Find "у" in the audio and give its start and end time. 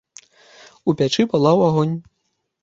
0.89-0.95